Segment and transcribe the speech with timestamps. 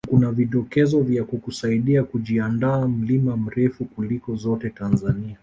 [0.09, 5.37] kuna vidokezo vya kukusaidia kujiandaa mlima mrefu kuliko zote Tanzania